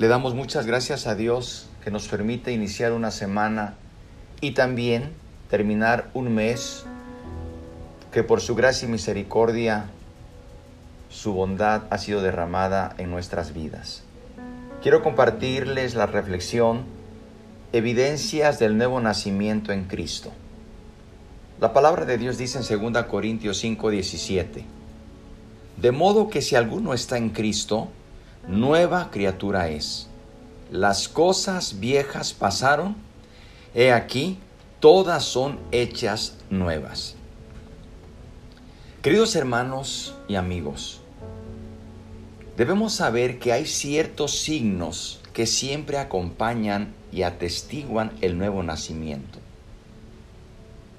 [0.00, 3.74] Le damos muchas gracias a Dios que nos permite iniciar una semana
[4.40, 5.12] y también
[5.50, 6.86] terminar un mes
[8.10, 9.90] que por su gracia y misericordia
[11.10, 14.02] su bondad ha sido derramada en nuestras vidas.
[14.82, 16.84] Quiero compartirles la reflexión
[17.74, 20.32] Evidencias del nuevo nacimiento en Cristo.
[21.60, 24.64] La palabra de Dios dice en 2 Corintios 5:17,
[25.76, 27.88] De modo que si alguno está en Cristo,
[28.46, 30.08] nueva criatura es.
[30.70, 32.96] Las cosas viejas pasaron,
[33.74, 34.38] he aquí,
[34.78, 37.16] todas son hechas nuevas.
[39.02, 41.00] Queridos hermanos y amigos,
[42.56, 49.38] debemos saber que hay ciertos signos que siempre acompañan y atestiguan el nuevo nacimiento.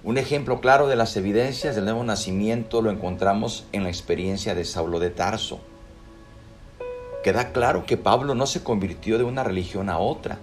[0.04, 4.66] Un ejemplo claro de las evidencias del nuevo nacimiento lo encontramos en la experiencia de
[4.66, 5.60] Saulo de Tarso.
[7.24, 10.40] Queda claro que Pablo no se convirtió de una religión a otra.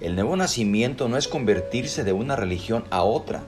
[0.00, 3.44] El nuevo nacimiento no es convertirse de una religión a otra,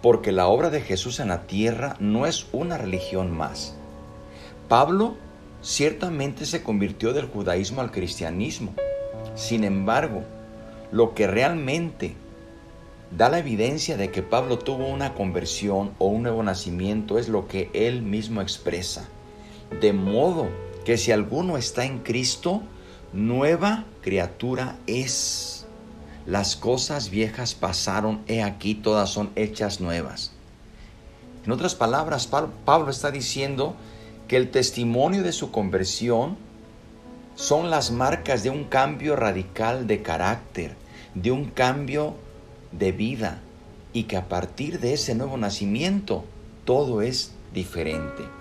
[0.00, 3.74] porque la obra de Jesús en la tierra no es una religión más.
[4.68, 5.16] Pablo
[5.60, 8.72] ciertamente se convirtió del judaísmo al cristianismo.
[9.34, 10.22] Sin embargo,
[10.92, 12.14] lo que realmente
[13.10, 17.48] da la evidencia de que Pablo tuvo una conversión o un nuevo nacimiento es lo
[17.48, 19.08] que él mismo expresa.
[19.82, 20.48] De modo
[20.86, 22.62] que si alguno está en Cristo,
[23.12, 25.66] nueva criatura es.
[26.26, 30.30] Las cosas viejas pasaron, he aquí todas son hechas nuevas.
[31.44, 33.74] En otras palabras, Pablo está diciendo
[34.28, 36.36] que el testimonio de su conversión
[37.34, 40.76] son las marcas de un cambio radical de carácter,
[41.16, 42.14] de un cambio
[42.70, 43.40] de vida
[43.92, 46.24] y que a partir de ese nuevo nacimiento
[46.64, 48.35] todo es diferente.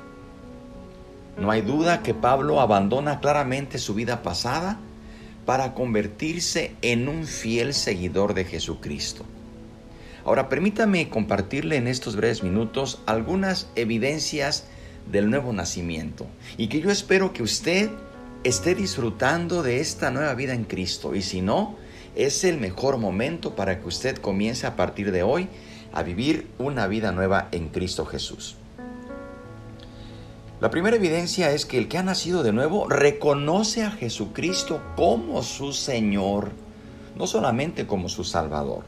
[1.37, 4.79] No hay duda que Pablo abandona claramente su vida pasada
[5.45, 9.25] para convertirse en un fiel seguidor de Jesucristo.
[10.23, 14.65] Ahora permítame compartirle en estos breves minutos algunas evidencias
[15.11, 16.25] del nuevo nacimiento
[16.57, 17.91] y que yo espero que usted
[18.43, 21.75] esté disfrutando de esta nueva vida en Cristo y si no,
[22.15, 25.47] es el mejor momento para que usted comience a partir de hoy
[25.93, 28.55] a vivir una vida nueva en Cristo Jesús.
[30.65, 35.43] La primera evidencia es que el que ha nacido de nuevo reconoce a Jesucristo como
[35.43, 36.53] su Señor,
[37.15, 38.83] no solamente como su Salvador.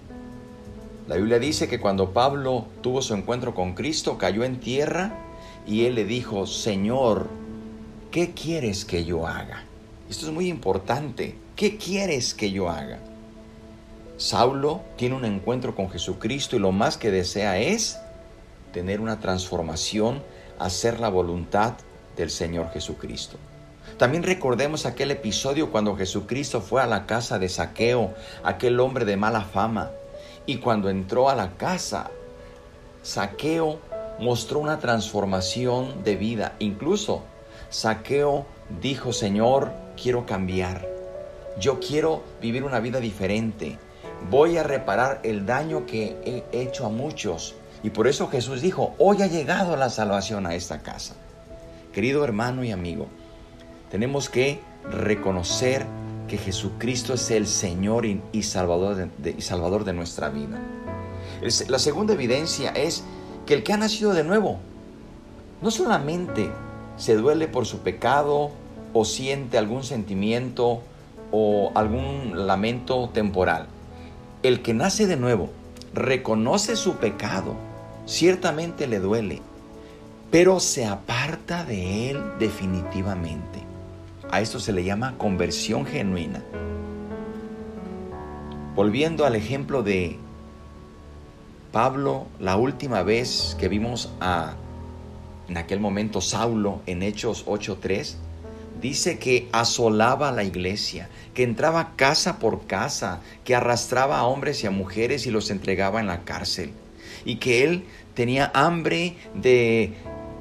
[1.08, 5.20] La Biblia dice que cuando Pablo tuvo su encuentro con Cristo, cayó en tierra
[5.68, 7.28] y él le dijo, Señor,
[8.10, 9.64] ¿qué quieres que yo haga?
[10.10, 11.36] Esto es muy importante.
[11.56, 12.98] ¿Qué quieres que yo haga?
[14.18, 18.00] Saulo tiene un encuentro con Jesucristo y lo más que desea es
[18.74, 20.24] tener una transformación,
[20.60, 21.74] hacer la voluntad
[22.16, 23.38] del Señor Jesucristo.
[23.98, 28.14] También recordemos aquel episodio cuando Jesucristo fue a la casa de Saqueo,
[28.44, 29.92] aquel hombre de mala fama,
[30.46, 32.10] y cuando entró a la casa,
[33.02, 33.80] Saqueo
[34.20, 36.56] mostró una transformación de vida.
[36.60, 37.24] Incluso
[37.70, 38.46] Saqueo
[38.82, 40.88] dijo, Señor, quiero cambiar.
[41.60, 43.80] Yo quiero vivir una vida diferente
[44.30, 47.56] voy a reparar el daño que he hecho a muchos.
[47.88, 51.16] Y por eso Jesús dijo, hoy ha llegado la salvación a esta casa.
[51.94, 53.08] Querido hermano y amigo,
[53.90, 54.60] tenemos que
[54.92, 55.86] reconocer
[56.28, 60.60] que Jesucristo es el Señor y, Salvador, de, y Salvador de nuestra vida.
[61.70, 63.06] La segunda evidencia es
[63.46, 64.58] que el que ha nacido de nuevo
[65.62, 66.52] no solamente
[66.98, 68.52] se duele por su pecado
[68.92, 70.82] o siente algún sentimiento
[71.32, 73.68] o algún lamento temporal,
[74.44, 75.52] el que nace de nuevo
[75.94, 77.56] reconoce su pecado,
[78.08, 79.42] ciertamente le duele,
[80.32, 83.64] pero se aparta de él definitivamente.
[84.32, 86.44] A esto se le llama conversión genuina.
[88.76, 90.18] Volviendo al ejemplo de
[91.72, 94.56] Pablo, la última vez que vimos a,
[95.48, 98.16] en aquel momento, Saulo en Hechos 8.3,
[98.82, 104.68] dice que asolaba la iglesia, que entraba casa por casa, que arrastraba a hombres y
[104.68, 106.72] a mujeres y los entregaba en la cárcel,
[107.26, 109.94] y que él tenía hambre de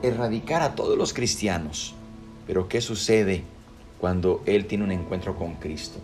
[0.03, 1.95] erradicar a todos los cristianos.
[2.47, 3.43] Pero ¿qué sucede
[4.01, 5.99] cuando él tiene un encuentro con Cristo?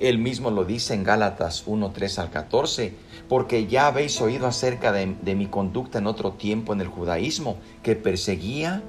[0.00, 2.92] Él mismo lo dice en Gálatas 1, 3 al 14,
[3.28, 7.58] porque ya habéis oído acerca de, de mi conducta en otro tiempo en el judaísmo,
[7.82, 8.82] que perseguía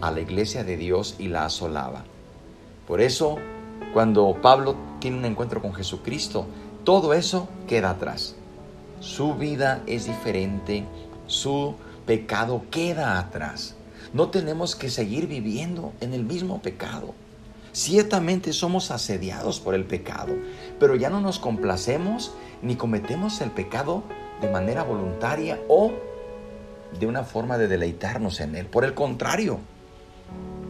[0.00, 2.04] a la iglesia de Dios y la asolaba.
[2.86, 3.36] Por eso,
[3.92, 6.46] cuando Pablo tiene un encuentro con Jesucristo,
[6.84, 8.34] todo eso queda atrás.
[9.00, 10.84] Su vida es diferente,
[11.28, 13.76] su pecado queda atrás.
[14.12, 17.14] No tenemos que seguir viviendo en el mismo pecado.
[17.72, 20.34] Ciertamente somos asediados por el pecado,
[20.80, 24.02] pero ya no nos complacemos ni cometemos el pecado
[24.40, 25.92] de manera voluntaria o
[26.98, 28.66] de una forma de deleitarnos en él.
[28.66, 29.60] Por el contrario,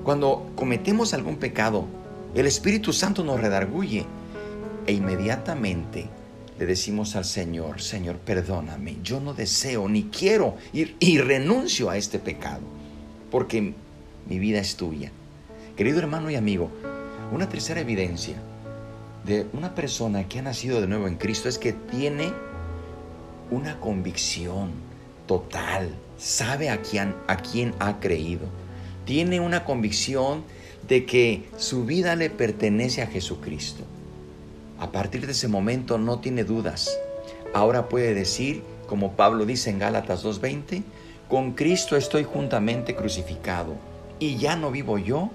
[0.05, 1.87] cuando cometemos algún pecado,
[2.35, 4.05] el Espíritu Santo nos redarguye
[4.87, 6.11] e inmediatamente
[6.59, 11.97] le decimos al Señor, Señor, perdóname, yo no deseo ni quiero ir y renuncio a
[11.97, 12.63] este pecado,
[13.31, 13.75] porque
[14.29, 15.13] mi vida es tuya.
[15.77, 16.71] Querido hermano y amigo,
[17.33, 18.37] una tercera evidencia
[19.25, 22.33] de una persona que ha nacido de nuevo en Cristo es que tiene
[23.51, 24.71] una convicción
[25.27, 28.47] total, sabe a quién, a quién ha creído,
[29.05, 30.43] tiene una convicción
[30.89, 33.85] de que su vida le pertenece a Jesucristo.
[34.79, 36.97] A partir de ese momento no tiene dudas.
[37.53, 40.83] Ahora puede decir, como Pablo dice en Gálatas 2.20,
[41.29, 43.75] con Cristo estoy juntamente crucificado
[44.19, 45.31] y ya no vivo yo,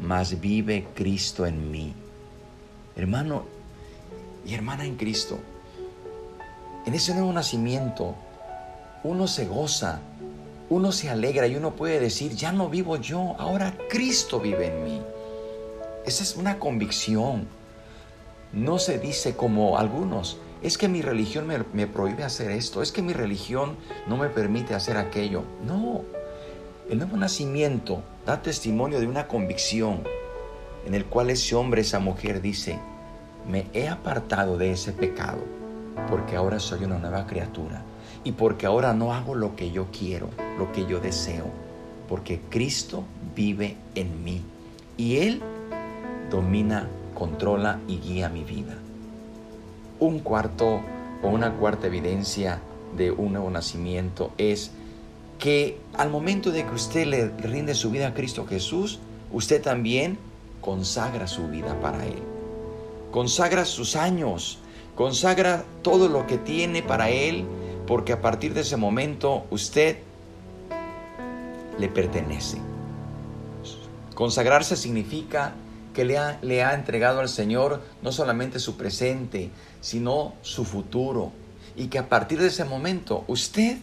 [0.00, 1.94] mas vive Cristo en mí.
[2.96, 3.44] Hermano
[4.46, 5.38] y hermana en Cristo,
[6.86, 8.14] en ese nuevo nacimiento
[9.04, 10.00] uno se goza,
[10.70, 14.84] uno se alegra y uno puede decir, ya no vivo yo, ahora Cristo vive en
[14.84, 15.02] mí.
[16.06, 17.46] Esa es una convicción
[18.54, 23.02] no se dice como algunos, es que mi religión me, prohíbe hacer esto, es que
[23.02, 25.42] mi religión no me permite hacer aquello.
[25.66, 26.02] No,
[26.88, 30.02] el nuevo nacimiento da testimonio de una convicción
[30.86, 32.78] en el cual ese hombre, esa mujer dice,
[33.48, 35.38] me he apartado de ese pecado
[36.08, 37.82] porque ahora soy una nueva criatura
[38.22, 41.46] y porque ahora no hago lo que yo quiero, lo que yo deseo,
[42.08, 43.04] porque Cristo
[43.34, 44.42] vive en mí
[44.96, 45.42] y Él
[46.30, 48.76] domina controla y guía mi vida.
[50.00, 50.80] Un cuarto
[51.22, 52.60] o una cuarta evidencia
[52.96, 54.70] de un nuevo nacimiento es
[55.38, 58.98] que al momento de que usted le rinde su vida a Cristo Jesús,
[59.32, 60.18] usted también
[60.60, 62.22] consagra su vida para Él.
[63.10, 64.58] Consagra sus años,
[64.94, 67.44] consagra todo lo que tiene para Él,
[67.86, 69.98] porque a partir de ese momento usted
[71.78, 72.58] le pertenece.
[74.14, 75.54] Consagrarse significa
[75.94, 79.50] que le ha, le ha entregado al Señor no solamente su presente,
[79.80, 81.32] sino su futuro.
[81.76, 83.78] Y que a partir de ese momento usted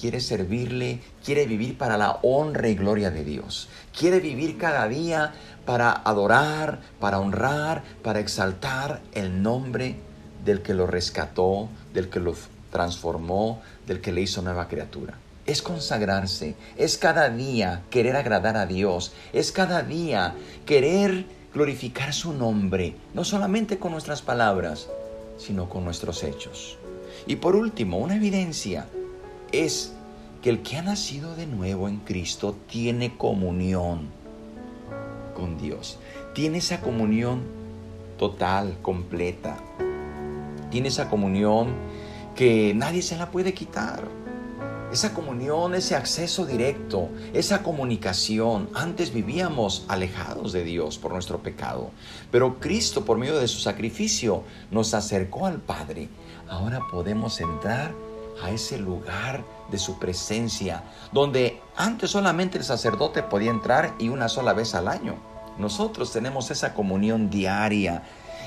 [0.00, 3.68] quiere servirle, quiere vivir para la honra y gloria de Dios.
[3.96, 5.34] Quiere vivir cada día
[5.66, 9.96] para adorar, para honrar, para exaltar el nombre
[10.44, 12.34] del que lo rescató, del que lo
[12.70, 18.66] transformó, del que le hizo nueva criatura es consagrarse, es cada día querer agradar a
[18.66, 24.88] Dios, es cada día querer glorificar su nombre, no solamente con nuestras palabras,
[25.38, 26.78] sino con nuestros hechos.
[27.26, 28.86] Y por último, una evidencia
[29.52, 29.92] es
[30.42, 34.08] que el que ha nacido de nuevo en Cristo tiene comunión
[35.34, 35.98] con Dios,
[36.34, 37.42] tiene esa comunión
[38.18, 39.56] total, completa,
[40.70, 41.74] tiene esa comunión
[42.34, 44.08] que nadie se la puede quitar
[44.94, 48.70] esa comunión, ese acceso directo, esa comunicación.
[48.74, 51.90] Antes vivíamos alejados de Dios por nuestro pecado,
[52.30, 56.08] pero Cristo por medio de su sacrificio nos acercó al Padre.
[56.48, 57.92] Ahora podemos entrar
[58.40, 64.28] a ese lugar de su presencia, donde antes solamente el sacerdote podía entrar y una
[64.28, 65.16] sola vez al año.
[65.58, 68.04] Nosotros tenemos esa comunión diaria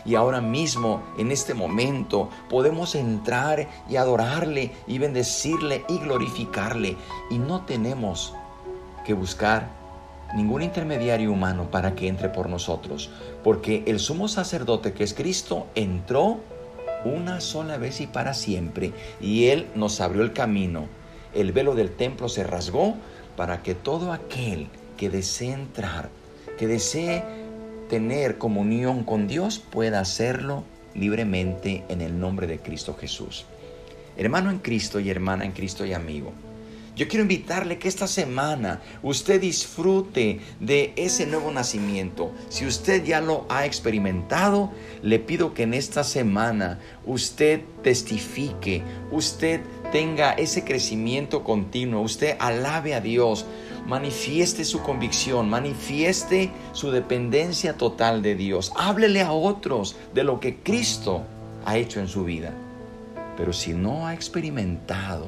[0.08, 6.96] y ahora mismo, en este momento, podemos entrar y adorarle y bendecirle y glorificarle.
[7.30, 8.34] Y no tenemos
[9.06, 9.68] que buscar
[10.34, 13.10] ningún intermediario humano para que entre por nosotros,
[13.44, 16.40] porque el sumo sacerdote que es Cristo entró
[17.04, 20.86] una sola vez y para siempre, y Él nos abrió el camino.
[21.34, 22.96] El velo del templo se rasgó
[23.36, 26.10] para que todo aquel que desee entrar,
[26.58, 27.47] que desee
[27.90, 30.64] tener comunión con Dios pueda hacerlo
[30.94, 33.46] libremente en el nombre de Cristo Jesús.
[34.18, 36.34] Hermano en Cristo y hermana en Cristo y amigo,
[36.98, 42.32] yo quiero invitarle que esta semana usted disfrute de ese nuevo nacimiento.
[42.50, 44.72] Si usted ya lo ha experimentado,
[45.04, 52.94] le pido que en esta semana usted testifique, usted tenga ese crecimiento continuo, usted alabe
[52.96, 53.46] a Dios,
[53.86, 58.74] manifieste su convicción, manifieste su dependencia total de Dios.
[58.76, 61.24] Háblele a otros de lo que Cristo
[61.66, 62.54] ha hecho en su vida.
[63.38, 65.28] Pero si no ha experimentado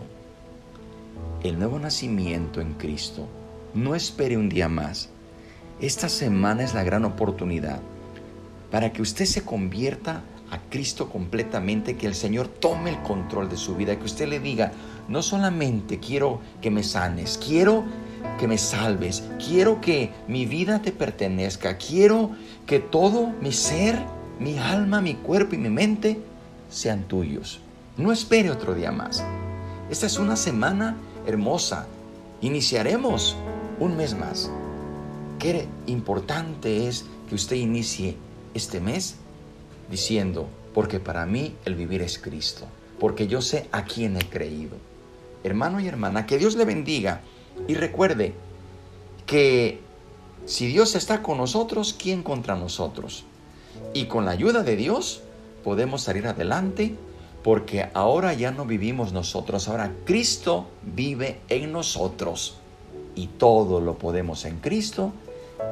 [1.43, 3.27] el nuevo nacimiento en Cristo,
[3.73, 5.09] no espere un día más.
[5.79, 7.79] Esta semana es la gran oportunidad
[8.71, 13.57] para que usted se convierta a Cristo completamente, que el Señor tome el control de
[13.57, 14.71] su vida, que usted le diga,
[15.07, 17.83] no solamente quiero que me sanes, quiero
[18.39, 22.31] que me salves, quiero que mi vida te pertenezca, quiero
[22.65, 23.99] que todo mi ser,
[24.39, 26.21] mi alma, mi cuerpo y mi mente
[26.69, 27.59] sean tuyos.
[27.97, 29.23] No espere otro día más.
[29.89, 31.87] Esta es una semana hermosa.
[32.41, 33.35] Iniciaremos
[33.79, 34.49] un mes más.
[35.39, 38.17] Qué importante es que usted inicie
[38.53, 39.15] este mes
[39.89, 42.65] diciendo, porque para mí el vivir es Cristo,
[42.99, 44.77] porque yo sé a quién he creído.
[45.43, 47.21] Hermano y hermana, que Dios le bendiga
[47.67, 48.33] y recuerde
[49.25, 49.79] que
[50.45, 53.23] si Dios está con nosotros, ¿quién contra nosotros?
[53.93, 55.21] Y con la ayuda de Dios
[55.63, 56.95] podemos salir adelante
[57.43, 62.57] porque ahora ya no vivimos nosotros, ahora Cristo vive en nosotros
[63.15, 65.13] y todo lo podemos en Cristo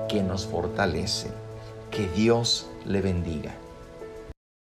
[0.08, 1.30] que nos fortalece.
[1.92, 3.56] Que Dios le bendiga.